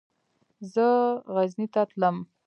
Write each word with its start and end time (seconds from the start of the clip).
زه 0.73 0.87
غزني 1.33 1.67
ته 1.73 1.81
تلم. 1.89 2.17